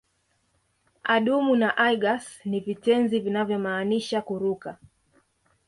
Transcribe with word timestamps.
Adumu 1.15 1.53
na 1.61 1.77
aigus 1.85 2.25
ni 2.45 2.59
vitenzi 2.59 3.19
vinavyomaanisha 3.19 4.21
kuruka 4.21 4.77